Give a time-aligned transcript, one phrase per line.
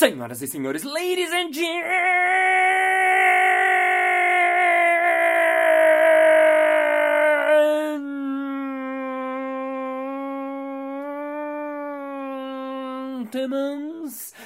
[0.00, 1.90] Senhoras e senhores, ladies and gentlemen,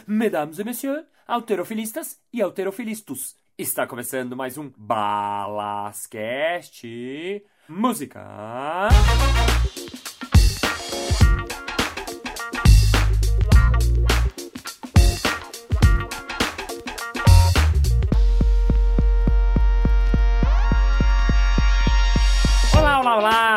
[0.08, 3.36] mesdames et messieurs, alterofilistas e alterofilistas.
[3.56, 6.84] Está começando mais um Balascast
[7.68, 8.88] Música.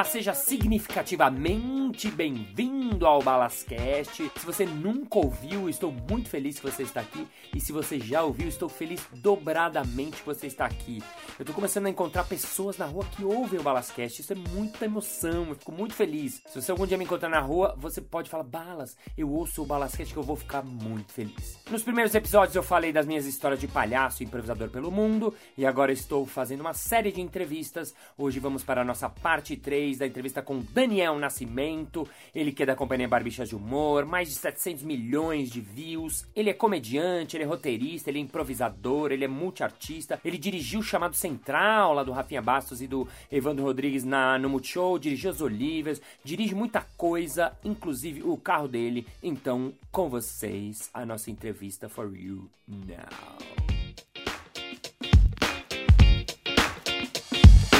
[0.10, 4.32] Seja significativamente bem-vindo ao Balascast.
[4.36, 7.28] Se você nunca ouviu, estou muito feliz que você está aqui.
[7.56, 11.04] E se você já ouviu, estou feliz dobradamente que você está aqui.
[11.38, 14.22] Eu estou começando a encontrar pessoas na rua que ouvem o Balascast.
[14.22, 16.42] Isso é muita emoção, eu fico muito feliz.
[16.48, 19.66] Se você algum dia me encontrar na rua, você pode falar, Balas, eu ouço o
[19.66, 21.60] Balascast que eu vou ficar muito feliz.
[21.70, 25.34] Nos primeiros episódios eu falei das minhas histórias de palhaço e improvisador pelo mundo.
[25.58, 27.94] E agora estou fazendo uma série de entrevistas.
[28.18, 32.08] Hoje vamos para a nossa parte 3 da entrevista com Daniel Nascimento.
[32.34, 36.26] Ele que é da companhia Barbichas de Humor, mais de 700 milhões de views.
[36.34, 40.22] Ele é comediante, ele é roteirista, ele é improvisador, ele é multiartista.
[40.24, 44.48] Ele dirigiu o chamado Central, lá do Rafinha Bastos e do Evandro Rodrigues na, no
[44.48, 49.06] Multishow, dirigiu as Olivas, dirige muita coisa, inclusive o carro dele.
[49.22, 53.38] Então, com vocês, a nossa entrevista for you now.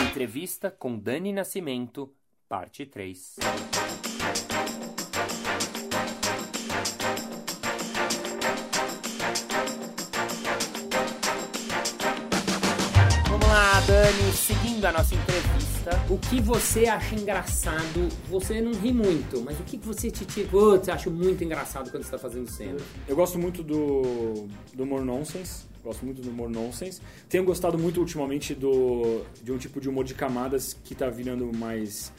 [0.10, 2.14] Entrevista com Dani Nascimento,
[2.50, 3.38] parte 3.
[14.78, 15.90] Dani, seguindo a nossa entrevista.
[16.10, 18.10] O que você acha engraçado?
[18.30, 20.48] Você não ri muito, mas o que você te tira?
[20.50, 22.78] Putz, acho muito engraçado quando você tá fazendo cena.
[23.08, 25.66] Eu gosto muito do, do humor nonsense.
[25.84, 27.02] Gosto muito do humor nonsense.
[27.30, 31.50] Tenho gostado muito ultimamente do, de um tipo de humor de camadas que tá virando
[31.56, 32.12] mais,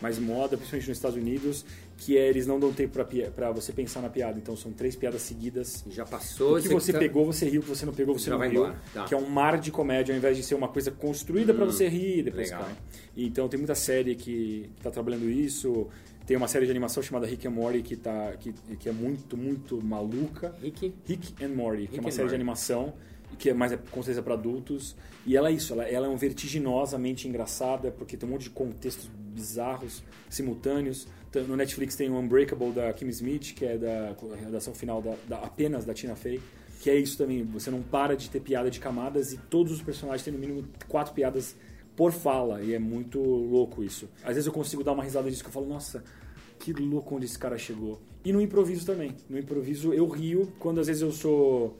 [0.00, 1.64] mais moda, principalmente nos Estados Unidos,
[1.98, 2.98] que é eles não dão tempo
[3.34, 4.38] pra você pensar na piada.
[4.38, 5.84] Então são três piadas seguidas.
[5.90, 6.56] Já passou?
[6.56, 7.60] O que você pegou, você riu.
[7.60, 8.72] O que você não pegou, você Já não vai riu.
[8.94, 9.04] tá.
[9.04, 11.88] Que é um mar de comédia, ao invés de ser uma coisa construída pra você
[11.88, 12.64] rir e depois legal.
[12.64, 12.74] cai.
[13.16, 15.86] Então tem muita série que tá trabalhando isso.
[16.26, 19.36] Tem uma série de animação chamada Rick and Morty que, tá, que, que é muito,
[19.36, 20.54] muito maluca.
[20.62, 20.94] Rick?
[21.04, 22.28] Rick and Morty, que Rick é uma série Morty.
[22.30, 22.94] de animação
[23.38, 24.94] que é mais é, com certeza para adultos.
[25.26, 28.50] E ela é isso, ela, ela é um vertiginosamente engraçada, porque tem um monte de
[28.50, 31.06] contextos bizarros, simultâneos.
[31.48, 34.14] No Netflix tem o Unbreakable da Kim Smith, que é da
[34.44, 36.40] redação final da, da- apenas da Tina Fey.
[36.80, 39.82] Que é isso também, você não para de ter piada de camadas e todos os
[39.82, 41.54] personagens têm no mínimo quatro piadas
[41.94, 42.62] por fala.
[42.62, 44.08] E é muito louco isso.
[44.22, 46.02] Às vezes eu consigo dar uma risada disso que eu falo, nossa,
[46.58, 48.00] que louco onde esse cara chegou.
[48.24, 49.14] E no improviso também.
[49.28, 51.78] No improviso eu rio quando às vezes eu sou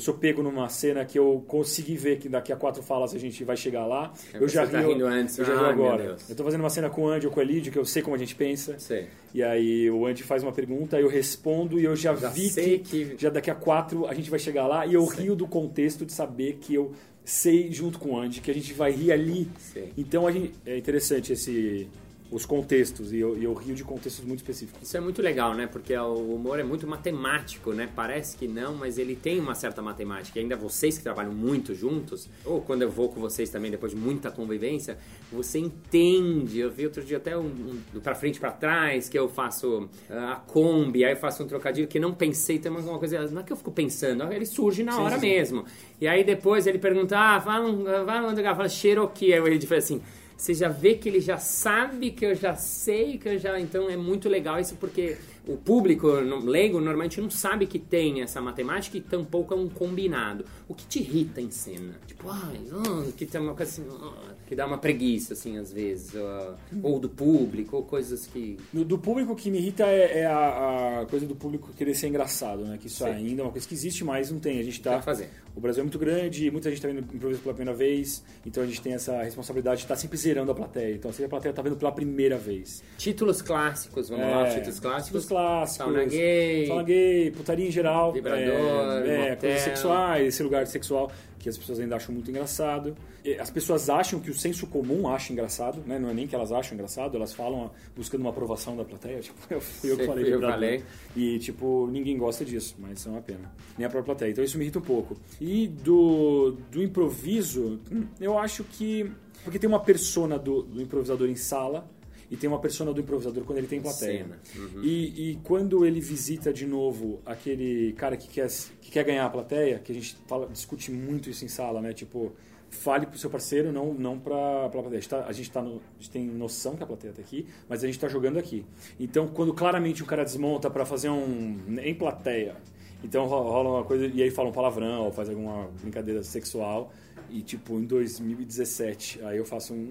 [0.00, 3.18] eu sou pego numa cena que eu consegui ver que daqui a quatro falas a
[3.18, 4.10] gente vai chegar lá.
[4.32, 5.36] É, eu já tá rio, antes.
[5.38, 6.16] eu já meu agora.
[6.26, 8.00] Eu tô fazendo uma cena com o Andy ou com o Elidio, que eu sei
[8.00, 8.78] como a gente pensa.
[8.78, 9.08] Sei.
[9.34, 12.78] E aí o Andy faz uma pergunta, eu respondo e eu já, Já vi que,
[12.78, 15.24] que- já daqui a quatro a gente vai chegar lá e eu Sei.
[15.24, 18.72] rio do contexto de saber que eu sei junto com o Andy que a gente
[18.72, 19.48] vai rir ali.
[19.58, 19.92] Sei.
[19.98, 21.86] Então a gente, é interessante esse
[22.30, 24.82] os contextos e eu, e eu rio de contextos muito específicos.
[24.82, 25.66] Isso é muito legal, né?
[25.66, 27.88] Porque o humor é muito matemático, né?
[27.94, 30.38] Parece que não, mas ele tem uma certa matemática.
[30.38, 33.92] E ainda vocês que trabalham muito juntos, ou quando eu vou com vocês também, depois
[33.92, 34.96] de muita convivência,
[35.32, 36.60] você entende.
[36.60, 39.28] Eu vi outro dia até um, um do pra frente e pra trás, que eu
[39.28, 43.26] faço ah, a Kombi, aí eu faço um trocadilho que não pensei, tem uma coisa,
[43.28, 45.26] não é que eu fico pensando, ele surge na Sim, hora sim.
[45.26, 45.64] mesmo.
[46.00, 49.32] E aí depois ele pergunta, ah, fala um, fala lugar, fala Cherokee.
[49.32, 50.00] Aí ele fala assim,
[50.40, 53.60] você já vê que ele já sabe que eu já sei que eu já.
[53.60, 58.22] Então é muito legal isso porque o público no- leigo normalmente não sabe que tem
[58.22, 60.44] essa matemática e tampouco é um combinado.
[60.68, 61.94] O que te irrita em cena?
[62.06, 65.72] Tipo, ai, ah, que tem uma coisa assim, ah, que dá uma preguiça, assim, às
[65.72, 66.14] vezes.
[66.16, 68.56] ah, ou do público, ou coisas que.
[68.72, 72.08] Do, do público que me irrita é, é a, a coisa do público querer ser
[72.08, 72.78] engraçado, né?
[72.78, 73.10] Que isso Sim.
[73.10, 74.58] ainda é uma coisa que existe, mas não tem.
[74.58, 75.00] A gente tá.
[75.00, 75.30] fazer.
[75.54, 78.66] O Brasil é muito grande, muita gente tá vendo improviso pela primeira vez, então a
[78.66, 80.94] gente tem essa responsabilidade de estar sempre zerando a plateia.
[80.94, 82.82] Então, se a plateia tá vendo pela primeira vez.
[82.96, 85.06] Títulos clássicos, vamos lá, os títulos clássicos.
[85.06, 85.86] Títulos clássicos.
[85.86, 86.66] Sauna gay.
[86.66, 88.12] Sauna gay, putaria em geral.
[88.12, 92.94] Vibrador, é, é, coisas sexuais, esse lugar sexual que as pessoas ainda acham muito engraçado.
[93.38, 95.98] As pessoas acham que o senso comum acha engraçado, né?
[95.98, 99.20] Não é nem que elas acham engraçado, elas falam buscando uma aprovação da plateia.
[99.30, 100.84] Tipo, eu fui eu que falei eu falei.
[101.16, 103.50] E, tipo, ninguém gosta disso, mas é uma pena.
[103.78, 104.30] Nem a própria plateia.
[104.30, 105.16] Então isso me irrita um pouco.
[105.40, 109.10] E do, do improviso, hum, eu acho que.
[109.42, 111.88] Porque tem uma persona do, do improvisador em sala
[112.30, 114.22] e tem uma persona do improvisador quando ele tem plateia.
[114.24, 114.38] Cena.
[114.56, 114.82] Uhum.
[114.84, 118.48] E, e quando ele visita de novo aquele cara que quer,
[118.80, 121.92] que quer ganhar a plateia, que a gente fala, discute muito isso em sala, né?
[121.92, 122.32] Tipo,
[122.70, 124.98] fale pro seu parceiro, não, não pra, pra plateia.
[124.98, 127.20] A gente, tá, a, gente tá no- a gente tem noção que a plateia tá
[127.20, 128.64] aqui, mas a gente tá jogando aqui.
[129.00, 131.56] Então, quando claramente o cara desmonta pra fazer um...
[131.82, 132.54] em plateia,
[133.02, 136.92] então ro- rola uma coisa, e aí fala um palavrão, ou faz alguma brincadeira sexual,
[137.28, 139.90] e tipo, em 2017, aí eu faço um...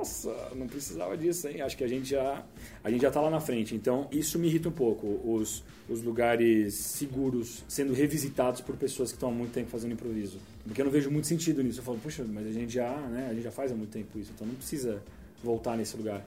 [0.00, 1.60] Nossa, não precisava disso, hein?
[1.60, 2.42] Acho que a gente já,
[2.82, 3.74] a gente já tá lá na frente.
[3.74, 5.06] Então, isso me irrita um pouco.
[5.22, 10.38] Os, os lugares seguros sendo revisitados por pessoas que estão há muito tempo fazendo improviso.
[10.64, 11.80] Porque eu não vejo muito sentido nisso.
[11.80, 13.28] Eu falo, puxa, mas a gente já, né?
[13.30, 15.02] A gente já faz há muito tempo isso, então não precisa
[15.44, 16.24] voltar nesse lugar.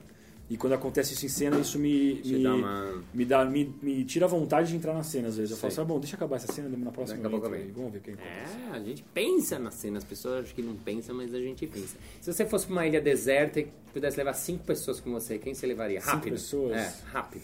[0.50, 4.04] E quando acontece isso em cena, isso me me, dá uma- me, dá, me, me
[4.04, 5.52] tira a vontade de entrar na cena às vezes.
[5.52, 5.82] Eu falo Sei.
[5.82, 7.72] assim, ah, bom, deixa acabar essa cena, na próxima Daqui a pouco vem.
[7.72, 8.56] Vamos ver o que acontece.
[8.72, 11.66] É, a gente pensa na cena, as pessoas acho que não pensam, mas a gente
[11.66, 11.96] pensa.
[12.20, 15.54] Se você fosse pra uma ilha deserta e pudesse levar cinco pessoas com você, quem
[15.54, 16.00] você levaria?
[16.02, 16.32] Cinco Rápido.
[16.34, 16.76] pessoas?
[16.76, 17.42] É, rápido.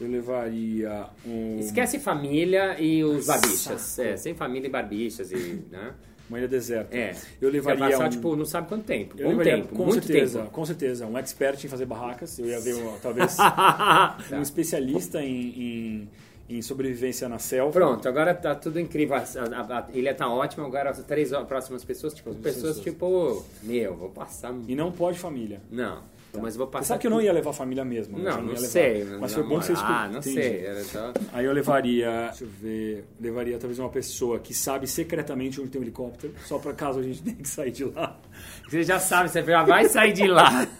[0.00, 3.40] Eu levaria um, Esquece família e os Saco.
[3.42, 3.98] barbichas.
[3.98, 5.92] É, sem família e barbichas e, né?
[6.30, 6.96] Uma ilha deserta.
[6.96, 7.14] É.
[7.42, 8.08] Eu levaria passar, um...
[8.10, 9.14] tipo, não sabe quanto tempo.
[9.18, 10.50] Eu levaria, tempo, com certeza, tempo.
[10.52, 11.06] com certeza.
[11.06, 12.38] Um expert em fazer barracas.
[12.38, 13.36] Eu ia ver, um, talvez,
[14.32, 16.08] um especialista em,
[16.48, 17.72] em, em sobrevivência na selva.
[17.72, 19.16] Pronto, agora tá tudo incrível.
[19.16, 22.80] A, a- a ilha tá ótima, agora as três próximas pessoas, tipo, pessoas pessoas.
[22.80, 24.54] tipo, meu, vou passar.
[24.68, 25.60] E não pode família.
[25.70, 26.02] Não,
[26.38, 26.84] mas vou Você passar.
[26.86, 28.18] sabe que eu não ia levar família mesmo.
[28.18, 28.30] né?
[28.30, 28.66] Eu Não, não, ia levar.
[28.68, 29.04] sei.
[29.20, 29.94] Mas foi bom que você escutou.
[29.96, 30.34] Ah, não Entendi.
[30.42, 30.64] sei.
[30.66, 31.12] Era só...
[31.32, 35.80] Aí eu levaria, deixa eu ver, levaria talvez uma pessoa que sabe secretamente onde tem
[35.80, 38.16] um helicóptero, só para caso a gente tenha que sair de lá.
[38.68, 40.66] Você já sabe, você já vai sair de lá.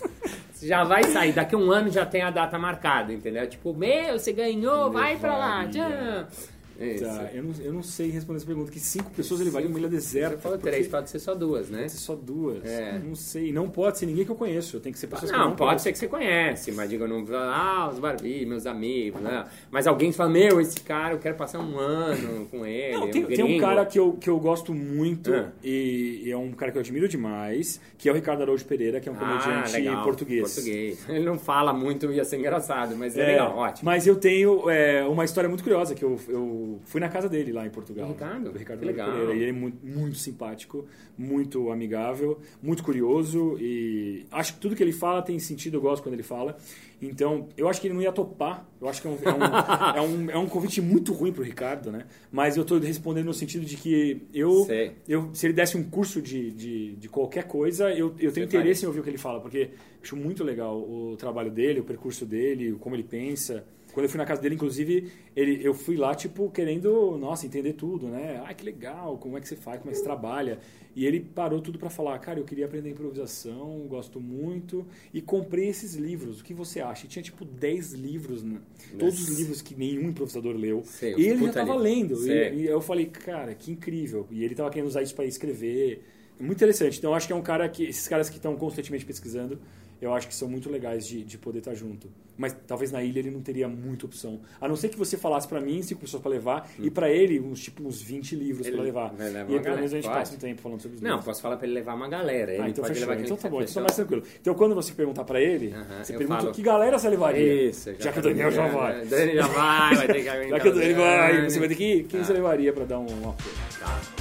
[0.52, 1.32] Você já vai sair.
[1.32, 3.46] Daqui a um ano já tem a data marcada, entendeu?
[3.48, 5.62] Tipo, meu, você ganhou, vai pra lá.
[5.62, 6.26] Levaria.
[6.28, 6.44] Tchau.
[6.80, 7.04] Isso.
[7.04, 8.70] Tá, eu, não, eu não sei responder essa pergunta.
[8.70, 10.36] Que cinco pessoas eu levaria uma ilha deserta?
[10.36, 11.80] Você falou três, pode ser só duas, né?
[11.80, 12.64] Pode ser só duas.
[12.64, 12.98] É.
[12.98, 13.52] Não sei.
[13.52, 14.80] Não pode ser ninguém que eu conheço.
[14.80, 15.84] Tem que ser pessoas que eu Não, não pode conheço.
[15.84, 17.24] ser que você conhece, mas digo, não.
[17.34, 19.44] Ah, os Barbie, meus amigos, né?
[19.70, 22.94] Mas alguém fala, meu, esse cara, eu quero passar um ano com ele.
[22.96, 25.50] Não, um tem, tem um gringo." cara que eu, que eu gosto muito Ah.
[25.62, 29.00] e, e é um cara que eu admiro demais, que é o Ricardo Araújo Pereira,
[29.00, 30.02] que é um Ah, comediante legal.
[30.02, 30.54] português.
[30.54, 31.08] Português.
[31.08, 33.84] Ele não fala muito, ia ser engraçado, mas é, É, legal, ótimo.
[33.84, 37.52] Mas eu tenho é, uma história muito curiosa, que eu, eu fui na casa dele
[37.52, 38.08] lá em Portugal.
[38.08, 38.50] O Ricardo?
[38.50, 39.10] O Ricardo legal.
[39.10, 39.34] Pereira.
[39.34, 40.86] E ele é muito, muito simpático,
[41.16, 46.02] muito amigável, muito curioso e acho que tudo que ele fala tem sentido, eu gosto
[46.02, 46.56] quando ele fala.
[47.02, 48.68] Então, eu acho que ele não ia topar.
[48.80, 51.42] Eu acho que é um, é um, é um, é um convite muito ruim pro
[51.42, 52.04] Ricardo, né?
[52.30, 54.92] Mas eu tô respondendo no sentido de que eu, Sei.
[55.08, 58.84] eu se ele desse um curso de, de, de qualquer coisa, eu, eu tenho interesse
[58.84, 59.70] em ouvir o que ele fala, porque
[60.02, 63.64] acho muito legal o trabalho dele, o percurso dele, como ele pensa.
[63.92, 67.72] Quando eu fui na casa dele, inclusive, ele, eu fui lá, tipo, querendo, nossa, entender
[67.72, 68.42] tudo, né?
[68.46, 70.58] Ah, que legal, como é que você faz, como é que você trabalha.
[70.94, 74.84] E ele parou tudo para falar, cara, eu queria aprender improvisação, gosto muito,
[75.14, 77.06] e comprei esses livros, o que você acha?
[77.06, 78.58] E tinha, tipo, 10 livros, né?
[78.98, 80.82] todos os livros que nenhum improvisador leu.
[80.84, 82.20] Sei, e ele já tava livro.
[82.20, 82.28] lendo.
[82.28, 84.26] E, e eu falei, cara, que incrível.
[84.30, 86.02] E ele tava querendo usar isso para escrever.
[86.38, 86.98] Muito interessante.
[86.98, 87.84] Então, eu acho que é um cara que.
[87.84, 89.60] Esses caras que estão constantemente pesquisando,
[90.00, 92.08] eu acho que são muito legais de, de poder estar junto.
[92.38, 94.40] Mas talvez na ilha ele não teria muita opção.
[94.58, 97.38] A não ser que você falasse para mim cinco pessoas para levar, e para ele,
[97.38, 99.12] uns tipo uns 20 livros para levar.
[99.12, 101.10] vai levar e aí, pelo menos a gente passa um tempo falando sobre os Não,
[101.10, 101.24] livros.
[101.26, 102.52] posso falar pra ele levar uma galera.
[102.54, 103.08] Ele Ah, então pode fechou.
[103.10, 104.22] levar Então tá bom, então tá mais tranquilo.
[104.40, 106.52] Então quando você perguntar para ele, Aham, você eu pergunta falo.
[106.54, 107.68] que galera você levaria.
[107.68, 109.04] Isso, já, que o Daniel já vai.
[109.04, 111.84] Daniel já vai, vai ter que Já que o Daniel vai, você vai ter que
[111.96, 112.04] ir.
[112.04, 112.24] Quem Ah.
[112.24, 113.54] você levaria para dar um apoio?
[113.78, 114.19] Tá.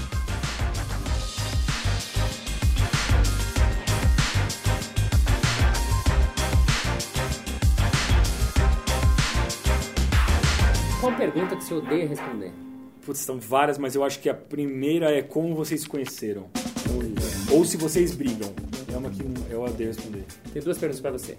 [11.20, 12.52] Pergunta que você odeia responder?
[13.06, 16.46] Putz, são várias, mas eu acho que a primeira é como vocês se conheceram.
[17.52, 18.52] Ou se vocês brigam.
[18.94, 20.24] É uma que eu odeio responder.
[20.52, 21.36] Tem duas perguntas pra você.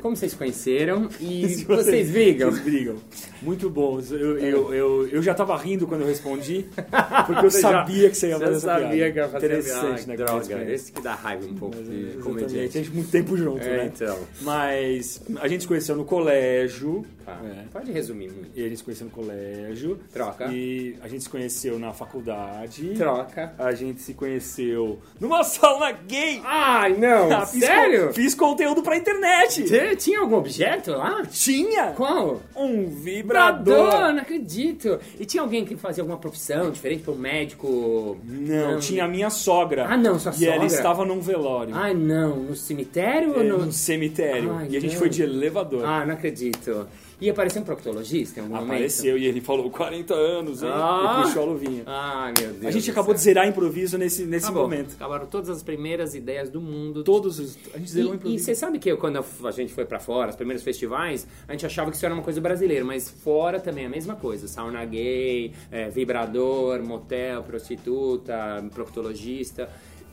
[0.00, 2.50] Como vocês se conheceram e Se vocês brigam?
[2.50, 2.96] Vocês brigam.
[3.42, 4.00] Muito bom.
[4.10, 6.66] Eu, eu, eu, eu já tava rindo quando eu respondi,
[7.26, 9.12] porque eu sabia que você ia fazer essa sabia piada.
[9.12, 10.16] que ia fazer Interessante, né?
[10.16, 12.18] Droga, Mas, esse que dá raiva um pouco de Exatamente.
[12.18, 12.72] A comediante.
[12.72, 13.92] gente muito tempo junto, É, né?
[13.94, 14.18] então.
[14.42, 17.04] Mas a gente se conheceu no colégio.
[17.28, 17.38] Tá.
[17.44, 17.64] é.
[17.72, 18.50] Pode resumir muito.
[18.56, 19.98] E eles se conheceram no colégio.
[20.12, 20.46] Troca.
[20.52, 22.94] E a gente se conheceu na faculdade.
[22.96, 23.54] Troca.
[23.58, 26.40] A gente se conheceu numa sauna gay.
[26.44, 28.06] Ai, não, Ah, fiz sério?
[28.08, 29.66] con- Fiz conteúdo pra internet.
[29.68, 31.22] Você tinha algum objeto lá?
[31.26, 32.40] Tinha Qual?
[32.56, 33.74] um vibrador.
[33.88, 34.98] Vibrador, não acredito.
[35.18, 38.16] E tinha alguém que fazia alguma profissão diferente para um médico?
[38.24, 39.86] Não, tinha a minha sogra.
[39.88, 40.66] Ah, não, sua E ela sogra?
[40.66, 41.74] estava num velório.
[41.74, 43.58] Ai, não, no cemitério ou é, no...
[43.58, 44.52] num cemitério.
[44.54, 44.98] Ai, e a gente não.
[44.98, 45.84] foi de elevador.
[45.84, 46.86] Ah, não acredito.
[47.20, 50.68] E apareceu um proctologista em algum Apareceu e ele falou 40 anos, hein?
[50.72, 51.18] Ah!
[51.20, 51.70] E puxou a luvinha.
[51.70, 51.88] momento?
[51.88, 52.64] Ah, meu Deus.
[52.66, 54.62] a gente acabou de zerar improviso nesse, nesse Acabou.
[54.64, 54.94] momento.
[54.94, 57.02] Acabaram todas as primeiras ideias do mundo.
[57.02, 57.58] Todos os.
[57.74, 58.44] A gente zerou E, e improviso.
[58.44, 61.66] você sabe que eu, quando a gente foi pra fora, os primeiros festivais, a gente
[61.66, 64.46] achava que isso era uma coisa brasileira, mas fora também é a mesma coisa.
[64.46, 69.68] Sauna gay, é, vibrador, motel, prostituta, proctologista.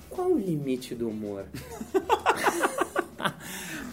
[0.09, 1.45] Qual o limite do humor?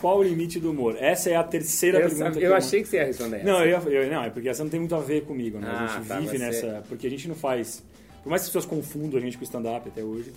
[0.02, 0.97] Qual o limite do humor?
[0.99, 2.25] Essa é a terceira Eu, pergunta.
[2.25, 3.44] sabe- que eu achei que você ia responder essa.
[3.47, 5.68] Não, eu, eu- não, é porque essa não tem muito a ver comigo, né?
[5.68, 6.82] a Ah, gente tá, vive nessa.
[6.88, 7.82] Porque a gente não faz.
[8.23, 10.32] Por mais que as pessoas confundam a gente com stand-up até hoje,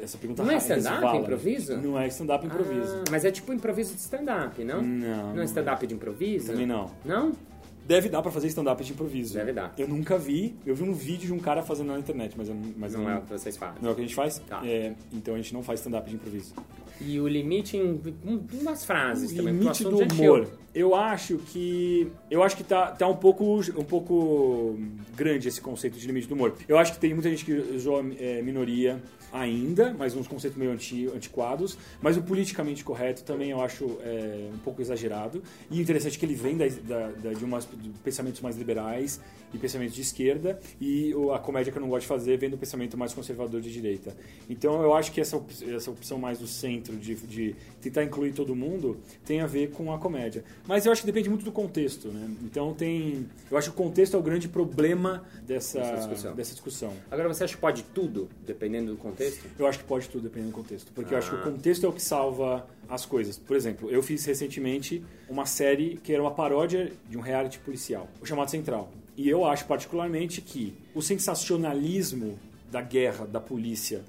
[0.00, 1.76] essa pergunta Não é stand-up, improviso?
[1.76, 2.98] Não é stand-up improviso.
[3.00, 4.80] Ah, mas é tipo improviso de stand-up, não?
[4.80, 6.46] Não, Não não é stand-up de improviso?
[6.52, 6.90] Também não.
[7.04, 7.32] Não?
[7.86, 9.34] Deve dar pra fazer stand-up de improviso.
[9.34, 9.74] Deve dar.
[9.76, 10.56] Eu nunca vi.
[10.64, 13.00] Eu vi um vídeo de um cara fazendo na internet, mas, eu, não- mas eu
[13.00, 13.76] Não é o que vocês fazem.
[13.82, 14.38] Não é o que a gente faz?
[14.48, 14.62] Tá.
[14.64, 16.54] É, então a gente não faz stand-up de improviso.
[17.00, 19.52] E o limite em um- umas frases O também.
[19.54, 20.48] limite do é humor.
[20.74, 22.10] Eu acho que.
[22.30, 24.76] Eu acho que tá, tá um, pouco, um pouco
[25.16, 26.54] grande esse conceito de limite do humor.
[26.68, 29.00] Eu acho que tem muita gente que usou é, minoria
[29.32, 31.76] ainda, mas uns conceitos meio anti, antiquados.
[32.02, 35.42] Mas o politicamente correto também eu acho é, um pouco exagerado.
[35.70, 39.20] E interessante que ele vem da, da- da- de umas, de pensamentos mais liberais
[39.52, 40.58] e pensamentos de esquerda.
[40.80, 43.72] E a comédia que eu não gosto de fazer vem do pensamento mais conservador de
[43.72, 44.16] direita.
[44.50, 48.54] Então eu acho que essa, essa opção mais do centro, de, de tentar incluir todo
[48.54, 50.44] mundo, tem a ver com a comédia.
[50.66, 52.30] Mas eu acho que depende muito do contexto, né?
[52.42, 53.26] Então tem.
[53.50, 56.34] Eu acho que o contexto é o grande problema dessa, discussão.
[56.34, 56.92] dessa discussão.
[57.10, 59.44] Agora, você acha que pode tudo, dependendo do contexto?
[59.58, 60.92] Eu acho que pode tudo, dependendo do contexto.
[60.94, 61.42] Porque eu acho que o Ah.
[61.42, 63.38] contexto é o que salva as coisas.
[63.38, 68.08] Por exemplo, eu fiz recentemente uma série que era uma paródia de um reality policial,
[68.20, 68.90] o chamado Central.
[69.16, 72.38] E eu acho particularmente que o sensacionalismo
[72.70, 74.02] da guerra da polícia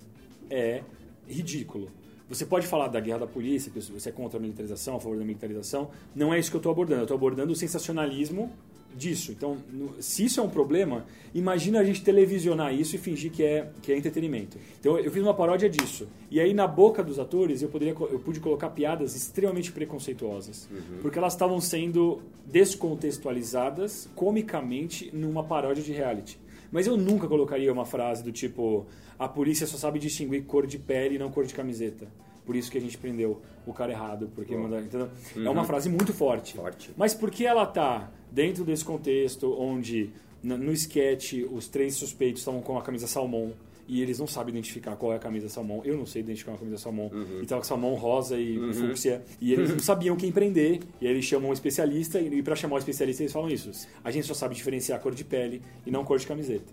[0.50, 0.82] é
[1.28, 1.90] ridículo.
[2.28, 5.18] Você pode falar da guerra da polícia, que você é contra a militarização, a favor
[5.18, 5.90] da militarização.
[6.16, 7.02] Não é isso que eu estou abordando.
[7.02, 8.52] Eu estou abordando o sensacionalismo
[8.96, 9.32] disso.
[9.32, 9.58] Então,
[10.00, 13.92] se isso é um problema, imagina a gente televisionar isso e fingir que é, que
[13.92, 14.58] é entretenimento.
[14.80, 16.08] Então, eu fiz uma paródia disso.
[16.32, 20.68] E aí, na boca dos atores, eu, poderia, eu pude colocar piadas extremamente preconceituosas.
[21.02, 26.40] Porque elas estavam sendo descontextualizadas comicamente numa paródia de reality.
[26.72, 28.86] Mas eu nunca colocaria uma frase do tipo:
[29.18, 32.08] a polícia só sabe distinguir cor de pele e não cor de camiseta.
[32.46, 34.30] Por isso que a gente prendeu o cara errado.
[34.36, 35.10] Porque manda, entendeu?
[35.36, 36.54] É uma frase muito forte.
[36.56, 36.92] Forte.
[36.96, 40.12] Mas porque ela tá dentro desse contexto onde
[40.44, 43.54] no sketch os três suspeitos estavam com a camisa salmão
[43.88, 45.82] e eles não sabem identificar qual é a camisa salmão.
[45.86, 47.10] Eu não sei identificar uma camisa salmão.
[47.42, 49.24] E tava com salmão rosa e fúcsia.
[49.40, 50.80] E eles não sabiam quem prender.
[51.00, 53.70] E aí eles chamam um especialista e, para chamar o especialista eles falam isso.
[54.04, 56.66] A gente só sabe diferenciar a cor de pele e não cor de camiseta.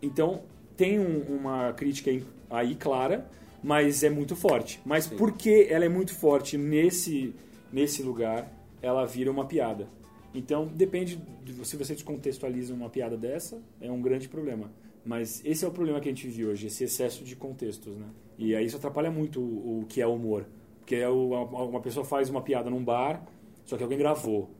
[0.00, 0.42] Então,
[0.76, 2.10] tem um- uma crítica
[2.50, 3.28] aí- clara,
[3.62, 4.80] mas é muito forte.
[4.84, 7.34] Mas porque ela é muito forte nesse,
[7.72, 8.48] nesse lugar,
[8.80, 9.88] ela vira uma piada.
[10.32, 14.70] Então, depende, de, se você descontextualiza uma piada dessa, é um grande problema.
[15.08, 18.04] Mas esse é o problema que a gente vive hoje, esse excesso de contextos, né?
[18.36, 20.44] E aí isso atrapalha muito o, o que é humor.
[20.80, 23.24] Porque é o- a- uma pessoa faz uma piada num bar,
[23.64, 24.50] só que alguém gravou.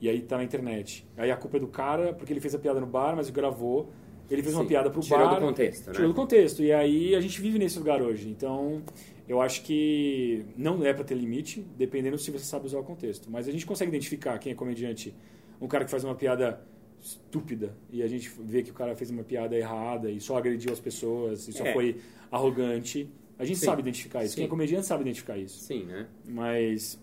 [0.00, 1.04] E aí tá na internet.
[1.16, 3.90] Aí a culpa é do cara, porque ele fez a piada no bar, mas gravou.
[4.30, 5.40] Ele fez uma Sim, piada pro tirou bar.
[5.40, 5.92] do contexto, né?
[5.94, 6.62] Tirou do contexto.
[6.62, 8.28] E aí a gente vive nesse lugar hoje.
[8.28, 8.82] Então,
[9.28, 13.28] eu acho que não é para ter limite, dependendo se você sabe usar o contexto.
[13.28, 15.12] Mas a gente consegue identificar quem é comediante.
[15.60, 16.60] Um cara que faz uma piada
[17.00, 20.72] estúpida e a gente vê que o cara fez uma piada errada e só agrediu
[20.72, 21.72] as pessoas e só É.
[21.72, 21.96] foi
[22.30, 23.08] arrogante.
[23.38, 23.66] A gente Sim.
[23.66, 24.34] sabe identificar isso.
[24.34, 24.36] Sim.
[24.40, 25.58] Quem é comediante sabe identificar isso.
[25.60, 26.06] Sim, né?
[26.26, 26.98] Mas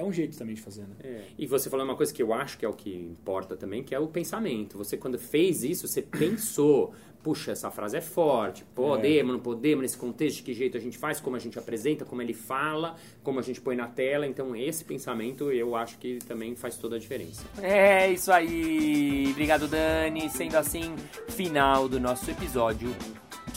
[0.00, 1.24] é um jeito também de fazer, né?
[1.38, 3.94] E você falou uma coisa que eu acho que é o que importa também, que
[3.94, 4.78] é o pensamento.
[4.78, 6.92] Você, quando fez isso, você pensou,
[7.22, 10.96] puxa, essa frase é forte, podemos, não podemos, nesse contexto, de que jeito a gente
[10.96, 14.26] faz, como a gente apresenta, como ele fala, como a gente põe na tela.
[14.26, 17.44] Então, esse pensamento eu acho que também faz toda a diferença.
[17.60, 19.28] É isso aí.
[19.30, 20.30] Obrigado, Dani.
[20.30, 20.94] Sendo assim,
[21.28, 22.94] final do nosso episódio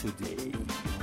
[0.00, 0.93] Today.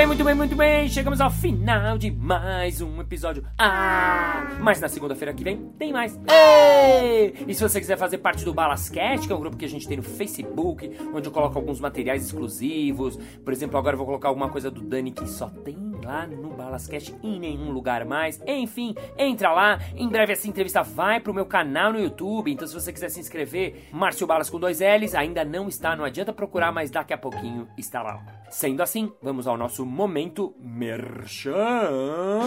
[0.00, 0.88] Bem, muito bem, muito bem.
[0.88, 3.44] Chegamos ao final de mais um episódio.
[3.58, 4.56] Ah!
[4.58, 6.18] Mas na segunda-feira que vem tem mais.
[6.26, 7.34] Ei!
[7.46, 9.86] E se você quiser fazer parte do Balascast, que é um grupo que a gente
[9.86, 13.18] tem no Facebook, onde eu coloco alguns materiais exclusivos.
[13.44, 16.50] Por exemplo, agora eu vou colocar alguma coisa do Dani que só tem lá no
[16.50, 18.40] Balascast e em nenhum lugar mais.
[18.46, 19.78] Enfim, entra lá.
[19.94, 22.52] Em breve essa entrevista vai pro meu canal no YouTube.
[22.52, 26.04] Então, se você quiser se inscrever, Márcio Balas com dois L's, ainda não está, não
[26.04, 28.26] adianta procurar, mas daqui a pouquinho estará lá.
[28.50, 32.40] Sendo assim, vamos ao nosso momento Merchan.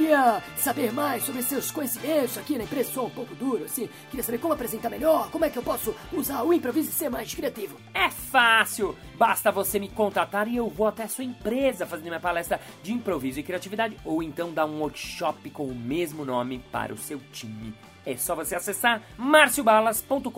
[0.00, 2.90] Queria saber mais sobre seus conhecimentos aqui na empresa.
[2.90, 3.86] Sou um pouco duro, assim.
[4.08, 7.10] Queria saber como apresentar melhor, como é que eu posso usar o improviso e ser
[7.10, 7.78] mais criativo.
[7.92, 8.96] É fácil!
[9.16, 13.40] Basta você me contatar e eu vou até sua empresa fazer minha palestra de improviso
[13.40, 17.74] e criatividade ou então dar um workshop com o mesmo nome para o seu time.
[18.06, 20.30] É só você acessar marciobalas.com.br.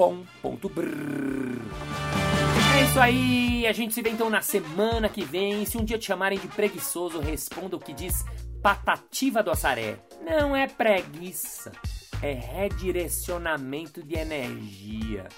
[2.74, 5.64] É isso aí, a gente se vê então na semana que vem.
[5.64, 8.24] Se um dia te chamarem de preguiçoso, responda o que diz
[8.62, 9.98] patativa do assaré.
[10.24, 11.72] Não é preguiça,
[12.22, 15.28] é redirecionamento de energia.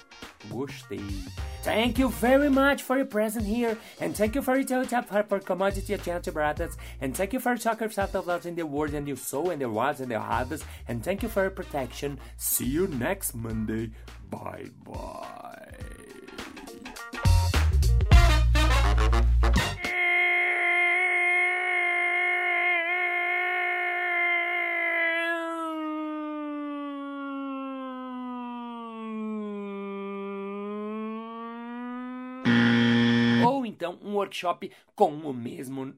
[0.47, 1.25] Gostei.
[1.63, 5.39] Thank you very much for your presence here, and thank you for your tap for
[5.39, 9.49] commodity agenda brothers, and thank you for soccer of in the world and you soul
[9.49, 12.19] and the was and the harvest, and thank you for your protection.
[12.37, 13.89] See you next Monday.
[14.29, 15.64] Bye bye.
[33.85, 35.95] Então um workshop com o mesmo.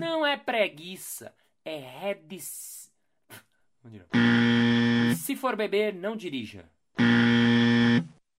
[0.00, 2.90] Não é preguiça, é redis.
[5.16, 6.64] Se for beber, não dirija.